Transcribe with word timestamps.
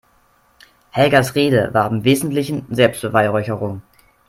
Helgas 0.89 1.31
Rede 1.35 1.75
war 1.75 1.91
im 1.91 2.03
Wesentlichen 2.03 2.65
Selbstbeweihräucherung. 2.73 3.83